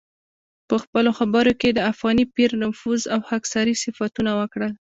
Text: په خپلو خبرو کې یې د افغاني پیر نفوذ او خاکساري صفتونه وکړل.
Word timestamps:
په 0.67 0.75
خپلو 0.83 1.09
خبرو 1.19 1.53
کې 1.59 1.67
یې 1.69 1.75
د 1.75 1.79
افغاني 1.91 2.25
پیر 2.35 2.51
نفوذ 2.63 3.01
او 3.13 3.19
خاکساري 3.29 3.75
صفتونه 3.83 4.31
وکړل. 4.39 4.71